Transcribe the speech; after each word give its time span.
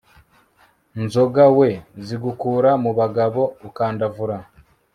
nzoga 1.03 1.43
wee 1.57 1.77
zigukura 2.05 2.71
mu 2.83 2.91
bagabo 2.99 3.41
ukandavura 3.67 4.37